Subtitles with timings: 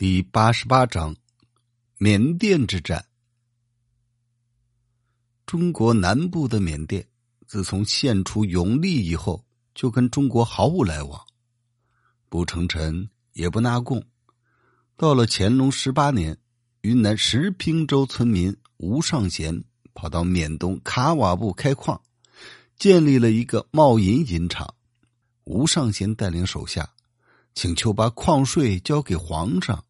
[0.00, 1.14] 第八十八章，
[1.98, 3.04] 缅甸之战。
[5.44, 7.06] 中国南部的缅甸，
[7.46, 9.44] 自从献出永历以后，
[9.74, 11.20] 就跟中国毫无来往，
[12.30, 14.02] 不称臣，也不纳贡。
[14.96, 16.38] 到了乾隆十八年，
[16.80, 22.00] 云南石坪州村民吴尚贤跑到缅东卡瓦布开矿，
[22.78, 24.74] 建立了一个贸银银厂。
[25.44, 26.94] 吴尚贤带领手下，
[27.52, 29.84] 请求把矿税交给皇上。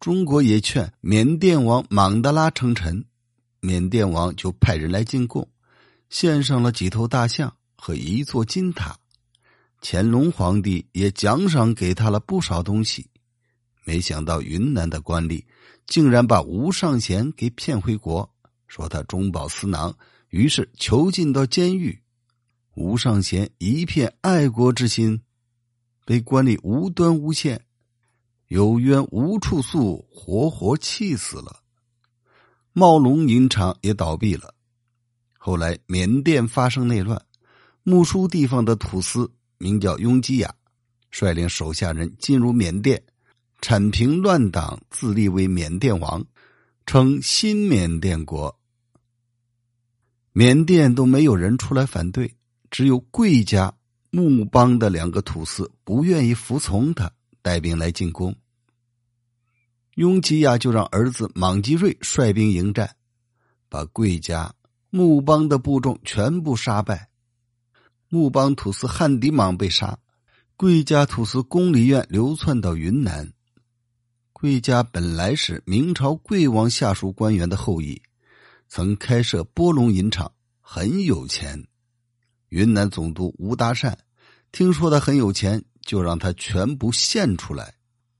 [0.00, 3.04] 中国也劝缅甸王莽德拉称臣，
[3.60, 5.46] 缅甸王就派人来进贡，
[6.08, 8.98] 献上了几头大象和一座金塔。
[9.82, 13.06] 乾隆皇帝也奖赏给他了不少东西，
[13.84, 15.44] 没想到云南的官吏
[15.86, 18.26] 竟然把吴尚贤给骗回国，
[18.68, 19.94] 说他中饱私囊，
[20.30, 22.00] 于是囚禁到监狱。
[22.74, 25.20] 吴尚贤一片爱国之心，
[26.06, 27.66] 被官吏无端诬陷。
[28.50, 31.60] 有冤无处诉，活活气死了。
[32.72, 34.52] 茂龙银厂也倒闭了。
[35.38, 37.24] 后来缅甸发生内乱，
[37.84, 40.52] 木书地方的土司名叫雍基亚，
[41.12, 43.00] 率领手下人进入缅甸，
[43.60, 46.26] 铲平乱党，自立为缅甸王，
[46.86, 48.58] 称新缅甸国。
[50.32, 52.34] 缅甸都没有人出来反对，
[52.68, 53.72] 只有贵家
[54.10, 57.12] 木邦的两个土司不愿意服从他。
[57.42, 58.36] 带兵来进攻，
[60.00, 62.96] 雍吉亚就让儿子莽吉瑞率兵迎战，
[63.68, 64.54] 把贵家
[64.88, 67.10] 木邦的部众全部杀败。
[68.08, 69.98] 木邦土司汉迪莽被杀，
[70.56, 73.34] 贵家土司宫里院流窜到云南。
[74.32, 78.00] 贵家本来是明朝贵王下属官员的后裔，
[78.68, 81.66] 曾开设波龙银厂，很有钱。
[82.48, 83.98] 云南总督吴达善
[84.50, 85.62] 听说他很有钱。
[85.82, 87.74] 就让他全部献出来，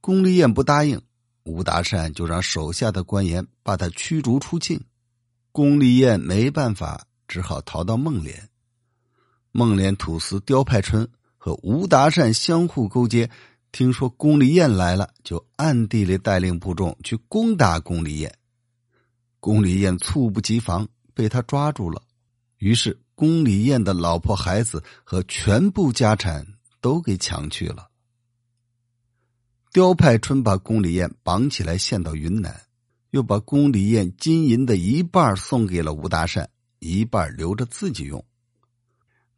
[0.00, 1.00] 龚丽燕不答应，
[1.46, 4.78] 吴达善就让手下的官员把他驱逐出境。
[5.52, 8.50] 龚丽燕没办法，只好逃到孟连。
[9.52, 11.08] 孟连土司刁派春
[11.38, 13.30] 和吴达善相互勾结，
[13.72, 18.36] 听说龚丽燕来了，就暗地里带领部众去攻打龚丽燕。
[19.40, 22.02] 龚丽燕猝不及防，被他抓住了。
[22.58, 26.46] 于是龚丽燕的老婆、孩子和全部家产。
[26.78, 27.88] 都给抢去了。
[29.76, 32.62] 刁派春把宫里燕绑起来献到云南，
[33.10, 36.48] 又把宫里燕金银的一半送给了吴大善，
[36.78, 38.24] 一半留着自己用。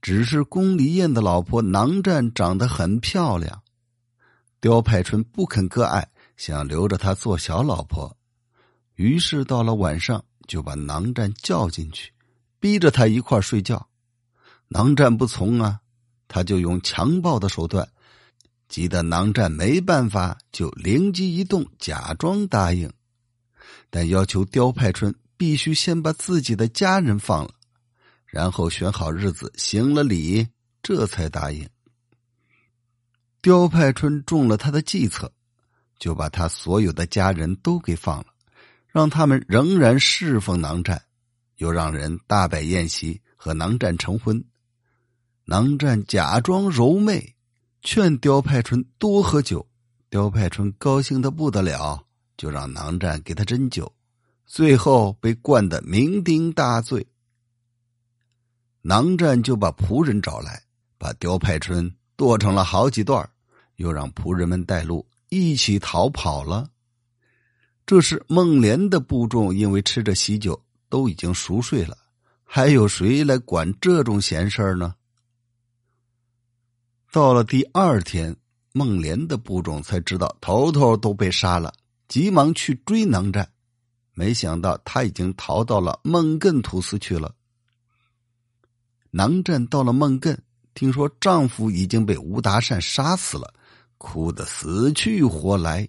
[0.00, 3.62] 只是宫里燕的老婆囊战长得很漂亮，
[4.60, 8.16] 刁派春不肯割爱，想留着她做小老婆。
[8.94, 12.12] 于是到了晚上，就把囊战叫进去，
[12.60, 13.88] 逼着他一块睡觉。
[14.68, 15.80] 囊战不从啊。
[16.28, 17.88] 他就用强暴的手段，
[18.68, 22.92] 急得囊战没办法，就灵机一动，假装答应，
[23.88, 27.54] 但要求刁派春必须先把自己的家人放了，
[28.26, 30.46] 然后选好日子行了礼，
[30.82, 31.66] 这才答应。
[33.40, 35.32] 刁派春中了他的计策，
[35.98, 38.26] 就把他所有的家人都给放了，
[38.88, 41.02] 让他们仍然侍奉囊战，
[41.56, 44.44] 又让人大摆宴席和囊战成婚。
[45.44, 47.34] 囊战假装柔媚，
[47.82, 49.66] 劝刁派春多喝酒。
[50.10, 52.02] 刁派春高兴的不得了，
[52.36, 53.92] 就让囊战给他斟酒，
[54.46, 57.06] 最后被灌得酩酊大醉。
[58.80, 60.62] 囊战就把仆人找来，
[60.96, 63.28] 把刁派春剁成了好几段，
[63.76, 66.70] 又让仆人们带路，一起逃跑了。
[67.84, 70.58] 这时，孟连的部众因为吃着喜酒，
[70.88, 71.98] 都已经熟睡了，
[72.44, 74.94] 还有谁来管这种闲事儿呢？
[77.10, 78.36] 到了第二天，
[78.72, 81.72] 孟连的部众才知道头头都被杀了，
[82.06, 83.50] 急忙去追囊战，
[84.12, 87.34] 没想到他已经逃到了孟艮土司去了。
[89.10, 90.36] 囊战到了孟艮，
[90.74, 93.54] 听说丈夫已经被吴达善杀死了，
[93.96, 95.88] 哭得死去活来。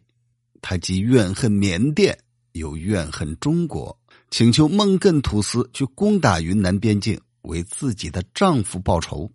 [0.61, 2.17] 他既怨恨缅甸，
[2.53, 3.99] 又怨恨中国，
[4.31, 9.29] 请求孟艮土司去攻打云南边境，为自己的丈夫报仇。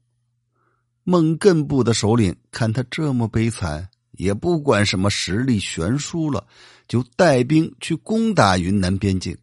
[1.04, 6.46] 孟艮部的首领看他这么悲惨，也不管什么实力悬殊了，
[6.88, 9.36] 就带兵去攻打云南边境。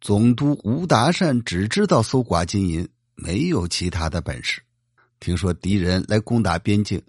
[0.00, 4.60] 总督吴达善只知道搜刮金银，没有其他的本事。
[5.20, 7.00] 听说敌人来攻打边境，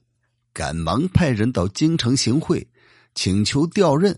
[0.54, 2.68] 赶忙派人到京城行贿，
[3.16, 4.18] 请求调任。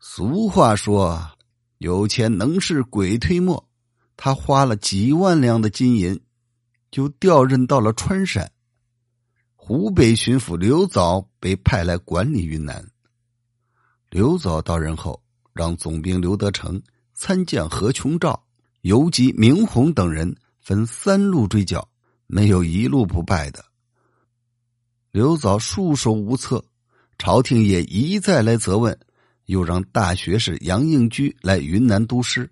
[0.00, 1.30] 俗话说
[1.78, 3.68] ：“有钱能使鬼推磨。”
[4.16, 6.18] 他花了几万两的金银。
[6.92, 8.52] 就调任到了川陕，
[9.56, 12.86] 湖北巡抚刘藻被派来管理云南。
[14.10, 15.20] 刘藻到任后，
[15.54, 16.80] 让总兵刘德成、
[17.14, 18.44] 参将何琼照、
[18.82, 21.88] 游击明洪等人分三路追剿，
[22.26, 23.64] 没有一路不败的。
[25.12, 26.62] 刘藻束手无策，
[27.16, 28.98] 朝廷也一再来责问，
[29.46, 32.50] 又让大学士杨应居来云南督师。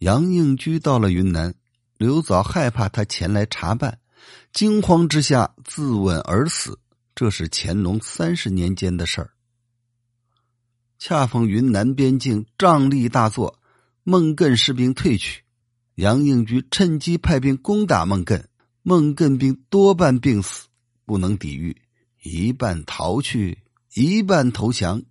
[0.00, 1.54] 杨应居到了云南，
[1.98, 3.98] 刘藻害怕他前来查办，
[4.52, 6.78] 惊慌之下自刎而死。
[7.14, 9.32] 这是乾隆三十年间的事儿。
[10.96, 13.58] 恰逢云南边境瘴疠大作，
[14.04, 15.42] 孟艮士兵退去，
[15.96, 18.44] 杨应居趁机派兵攻打孟艮，
[18.82, 20.68] 孟艮兵多半病死，
[21.04, 21.82] 不能抵御，
[22.22, 23.58] 一半逃去，
[23.94, 25.02] 一半投降。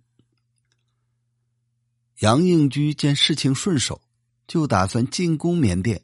[2.20, 4.00] 杨应居见事情顺手。
[4.46, 6.00] 就打算进攻缅甸，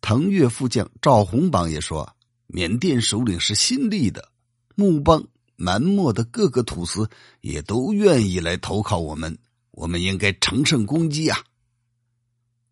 [0.00, 2.14] 腾越副将赵洪榜也说，
[2.46, 4.30] 缅甸首领是新立的，
[4.74, 7.10] 木邦、蛮漠的各个土司
[7.40, 9.38] 也都愿意来投靠我们，
[9.72, 11.38] 我们应该乘胜攻击啊！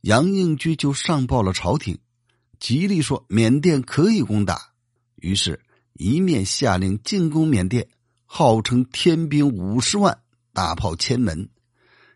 [0.02, 1.99] 杨应居就上报了朝廷，
[2.61, 4.72] 极力说缅甸可以攻打，
[5.17, 5.61] 于是，
[5.94, 7.88] 一面下令进攻缅甸，
[8.25, 10.20] 号称天兵五十万，
[10.52, 11.49] 大炮千门，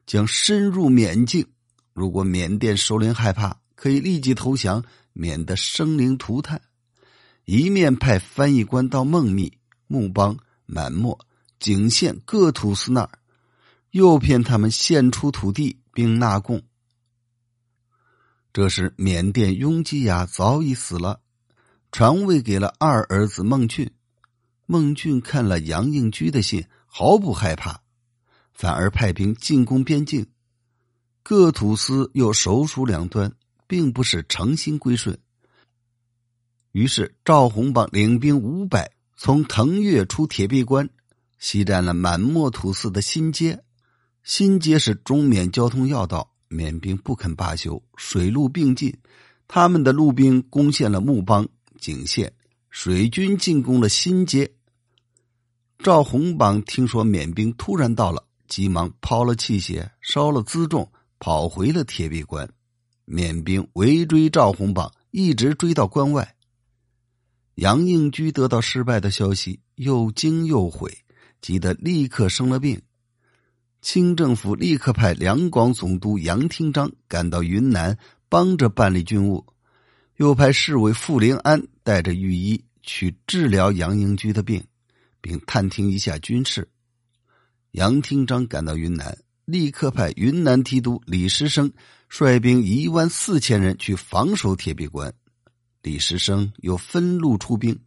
[0.07, 1.47] 将深入缅境。
[1.93, 6.63] 如果缅甸首领害怕，可以立即投降，免得生灵涂炭。
[7.45, 11.19] 一面派翻译官到孟密、木邦、满漠、
[11.59, 13.11] 景县各土司那儿，
[13.91, 16.63] 诱骗他们献出土地并纳贡。
[18.53, 21.21] 这时，缅甸雍基雅早已死了，
[21.93, 23.91] 传位给了二儿子孟俊。
[24.67, 27.81] 孟俊看了杨应居的信，毫不害怕，
[28.53, 30.27] 反而派兵进攻边境。
[31.23, 33.33] 各土司又首鼠两端，
[33.71, 35.17] 并不是诚心归顺。
[36.73, 40.91] 于是赵洪榜领兵五百，从腾越出铁壁关，
[41.39, 43.63] 袭占了满漠土司的新街。
[44.25, 48.99] 新街是中缅交通要道，缅兵不肯罢休，水陆并进。
[49.47, 52.33] 他们的陆兵攻陷了木邦、景县，
[52.71, 54.53] 水军进攻了新街。
[55.79, 60.91] 赵洪榜听说缅兵突然到了，急忙抛了器械，烧了辎重。
[61.23, 62.51] 跑回了铁壁关，
[63.05, 66.37] 缅兵围追赵洪榜，一直追到关外。
[67.57, 71.05] 杨应居得到失败的消息，又惊又悔，
[71.41, 72.81] 急得立刻生了病。
[73.83, 77.99] 清政府立刻派两广总督杨廷章赶到云南，
[78.29, 79.47] 帮着办理军务，
[80.17, 84.65] 又派侍卫傅灵安带着御医去治疗杨应居的病，
[85.21, 86.69] 并探听一下军事。
[87.73, 89.19] 杨廷章赶到云南。
[89.45, 91.73] 立刻派云南提督李时生
[92.09, 95.13] 率兵一万四千人去防守铁壁关。
[95.83, 97.79] 李时生又分路出兵，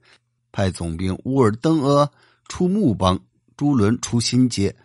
[0.52, 2.10] 派总兵乌尔登阿
[2.48, 3.20] 出木邦，
[3.56, 4.76] 朱伦出新街。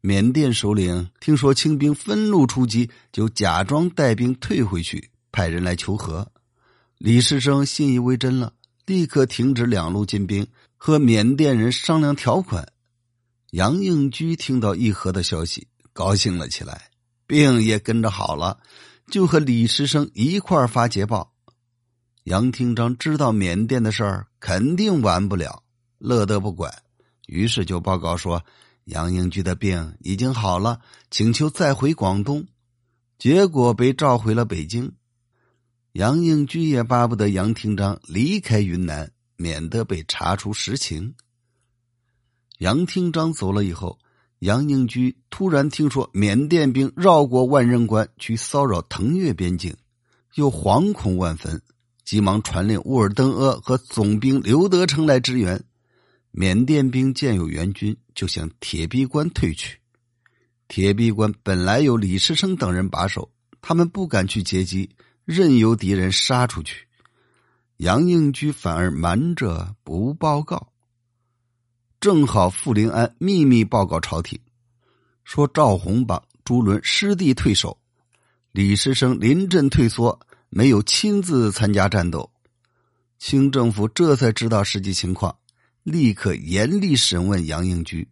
[0.00, 6.30] 缅甸首领听说清兵分路出击，就假装带兵退回去，派人来求和。
[6.96, 8.54] 李时生信以为真了，
[8.86, 12.69] 立刻停止两路进兵，和缅甸人商量条款。
[13.50, 16.90] 杨应居听到议和的消息，高兴了起来，
[17.26, 18.60] 病也跟着好了，
[19.10, 21.32] 就和李时生一块发捷报。
[22.24, 25.64] 杨廷章知道缅甸的事儿肯定完不了，
[25.98, 26.72] 乐得不管，
[27.26, 28.44] 于是就报告说
[28.84, 30.80] 杨应居的病已经好了，
[31.10, 32.46] 请求再回广东。
[33.18, 34.92] 结果被召回了北京。
[35.92, 41.14] 杨应居也巴不得杨廷章离开云南，免得被查出实情。
[42.60, 43.98] 杨廷章走了以后，
[44.40, 49.74] 杨应居突然听说缅甸兵绕过万人关去骚扰腾越边境，
[50.34, 51.62] 又惶恐万分，
[52.04, 55.64] 急忙传令乌尔登阿和总兵刘德成来支援。
[56.32, 59.78] 缅甸兵见有援军，就向铁壁关退去。
[60.68, 63.30] 铁壁关本来有李时生等人把守，
[63.62, 64.90] 他们不敢去截击，
[65.24, 66.86] 任由敌人杀出去。
[67.78, 70.70] 杨应居反而瞒着不报告。
[72.00, 74.40] 正好傅临安秘密报告朝廷，
[75.22, 77.76] 说赵洪榜、朱伦失地退守，
[78.52, 82.30] 李时生临阵退缩，没有亲自参加战斗。
[83.18, 85.36] 清政府这才知道实际情况，
[85.82, 88.08] 立刻严厉审问杨应居。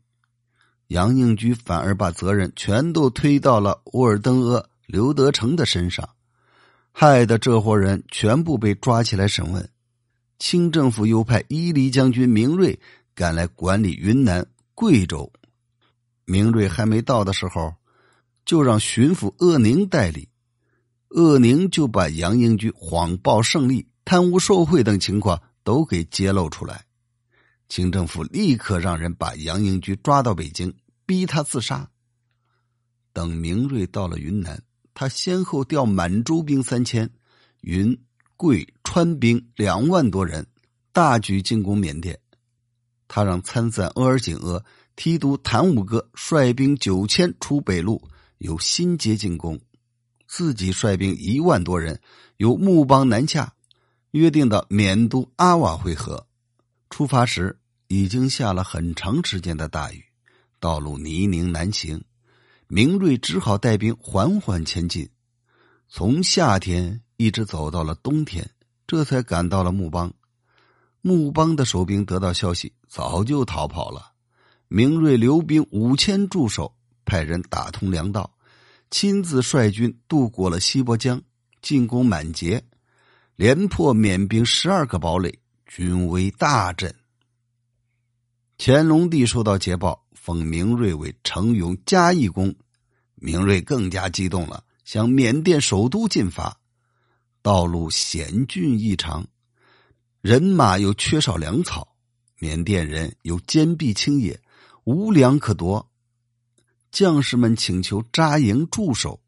[0.89, 6.07] 杨应居反而把责任全都推到了乌尔登阿、刘德成的身上，
[6.93, 9.67] 害得这伙人全部被抓起来审问。
[10.39, 12.79] 清政府又派伊犁将军明瑞。
[13.19, 14.47] 赶来管理云南、
[14.77, 15.33] 贵州，
[16.25, 17.75] 明瑞还没到的时候，
[18.45, 20.29] 就让巡抚鄂宁代理。
[21.09, 26.85] 鄂宁就把杨英居谎报胜利、贪污受贿等情况都给揭露出来。
[27.69, 30.73] 清政府立刻让人把杨英居抓到北京，
[31.05, 31.91] 逼他自杀。
[33.13, 34.63] 等明瑞到了云南，
[34.95, 37.11] 他先后调满洲兵三千，
[37.63, 38.01] 云
[38.37, 40.47] 贵川兵两万多人，
[40.93, 42.17] 大举进攻缅甸。
[43.09, 48.01] 他让参赞额尔景额、提督谭武哥率兵九千出北路，
[48.37, 49.59] 由新街进攻，
[50.27, 52.01] 自己率兵一万多人
[52.37, 53.55] 由木邦南下，
[54.11, 56.27] 约定到缅都阿瓦会合。
[56.91, 60.05] 出发时已经下了很长时间的大雨，
[60.61, 62.05] 道路泥泞难行，
[62.67, 65.09] 明瑞只好带兵缓缓前进，
[65.89, 68.51] 从夏天一直走到了冬天，
[68.87, 70.13] 这才赶到了木邦。
[71.01, 74.13] 木邦的守兵得到消息，早就逃跑了。
[74.69, 76.75] 明瑞留兵五千驻守，
[77.05, 78.35] 派人打通粮道，
[78.91, 81.23] 亲自率军渡过了西伯江，
[81.63, 82.63] 进攻满节，
[83.37, 86.95] 连破缅兵十二个堡垒，军威大振。
[88.59, 92.55] 乾隆帝收到捷报，封明瑞为承永嘉义公，
[93.15, 96.59] 明瑞更加激动了，向缅甸首都进发。
[97.41, 99.27] 道路险峻异常。
[100.21, 101.95] 人马又缺少粮草，
[102.39, 104.41] 缅甸人又坚壁清野，
[104.85, 105.89] 无粮可夺。
[106.91, 109.21] 将士们请求扎营驻守，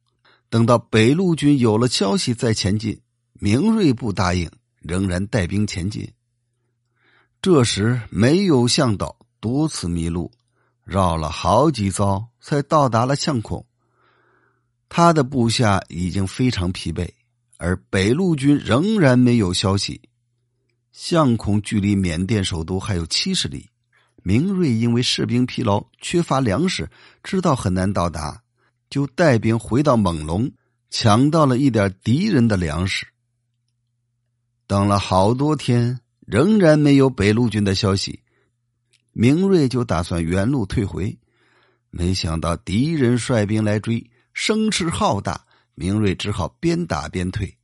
[0.48, 3.00] 等到北路军有了消息再前进。
[3.34, 6.12] 明瑞不答应，仍然带兵前进。
[7.40, 10.30] 这时没有向导，多次迷路，
[10.84, 13.64] 绕了好几遭才到达了相孔。
[14.88, 17.08] 他的部下已经非常疲惫，
[17.58, 20.00] 而北路军仍然没有消息。
[21.02, 23.70] 相孔距离缅甸首都还有七十里，
[24.22, 26.90] 明瑞因为士兵疲劳、缺乏粮食，
[27.22, 28.42] 知道很难到达，
[28.90, 30.52] 就带兵回到猛龙，
[30.90, 33.06] 抢到了一点敌人的粮食。
[34.66, 38.20] 等了好多天，仍然没有北路军的消息，
[39.12, 41.18] 明瑞就打算原路退回，
[41.88, 47.56] 没想到敌人率兵来追，声势浩大，明瑞只好边打边退，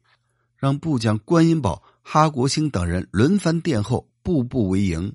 [0.57, 1.83] 让部将观音宝。
[2.09, 5.13] 哈国兴等人轮番殿后，步步为营，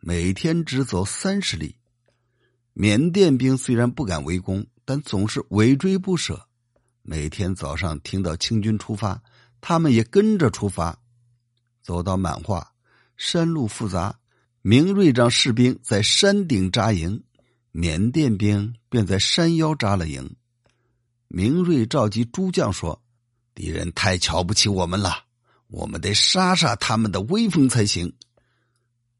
[0.00, 1.76] 每天只走三十里。
[2.74, 6.46] 缅甸兵虽然不敢围攻，但总是尾追不舍。
[7.00, 9.22] 每天早上听到清军出发，
[9.62, 10.98] 他们也跟着出发。
[11.82, 12.70] 走到满化，
[13.16, 14.18] 山路复杂，
[14.60, 17.24] 明瑞让士兵在山顶扎营，
[17.72, 20.36] 缅甸兵便在山腰扎了营。
[21.28, 23.02] 明瑞召集诸将说
[23.56, 25.24] ：“敌人太瞧不起我们了。”
[25.68, 28.12] 我们得杀杀他们的威风才行。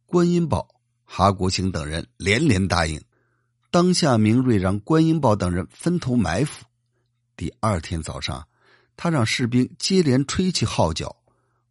[0.07, 0.69] 观音宝、
[1.05, 3.03] 哈国兴等人连连答应。
[3.71, 6.65] 当下，明瑞让观音宝等人分头埋伏。
[7.37, 8.47] 第二天早上，
[8.97, 11.17] 他让士兵接连吹起号角，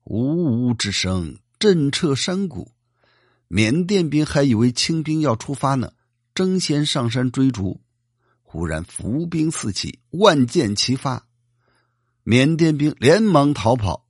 [0.03, 2.71] 呜呜之声震彻山谷。
[3.47, 5.93] 缅甸兵还以为清兵要出发呢，
[6.35, 7.81] 争先上山追逐。
[8.43, 11.25] 忽然伏兵四起，万箭齐发，
[12.23, 14.04] 缅甸兵连忙逃跑。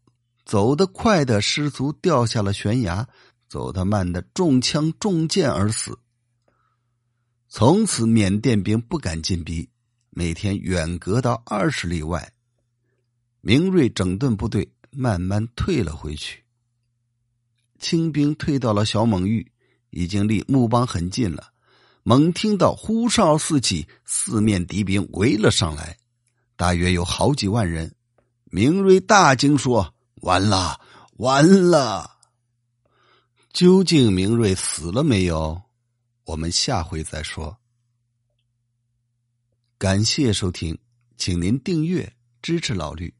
[0.45, 3.07] 走得快的失足掉下了悬崖，
[3.49, 5.97] 走得慢的中枪中箭而死。
[7.49, 9.67] 从此，缅甸兵不敢进逼，
[10.11, 12.31] 每天远隔到二十里外。
[13.41, 16.43] 明瑞整顿部队，慢慢退了回去。
[17.79, 19.51] 清兵退到了小蒙峪，
[19.89, 21.51] 已经离木邦很近了。
[22.03, 25.97] 猛听到呼哨四起，四面敌兵围了上来，
[26.55, 27.95] 大约有好几万人。
[28.45, 29.94] 明瑞大惊说。
[30.21, 30.79] 完了，
[31.17, 32.17] 完了！
[33.53, 35.61] 究竟明瑞死了没有？
[36.23, 37.57] 我们下回再说。
[39.77, 40.77] 感谢收听，
[41.17, 43.13] 请您订阅支持老绿。